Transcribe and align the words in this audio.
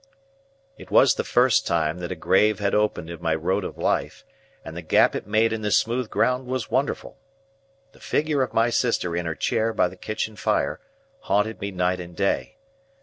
It 0.79 0.89
was 0.89 1.13
the 1.13 1.23
first 1.23 1.67
time 1.67 1.99
that 1.99 2.11
a 2.11 2.15
grave 2.15 2.57
had 2.57 2.73
opened 2.73 3.07
in 3.11 3.21
my 3.21 3.35
road 3.35 3.63
of 3.63 3.77
life, 3.77 4.25
and 4.65 4.75
the 4.75 4.81
gap 4.81 5.13
it 5.13 5.27
made 5.27 5.53
in 5.53 5.61
the 5.61 5.69
smooth 5.69 6.09
ground 6.09 6.47
was 6.47 6.71
wonderful. 6.71 7.19
The 7.91 7.99
figure 7.99 8.41
of 8.41 8.51
my 8.51 8.71
sister 8.71 9.15
in 9.15 9.27
her 9.27 9.35
chair 9.35 9.73
by 9.73 9.89
the 9.89 9.95
kitchen 9.95 10.35
fire, 10.35 10.79
haunted 11.19 11.61
me 11.61 11.69
night 11.69 11.99
and 11.99 12.15
day. 12.15 12.57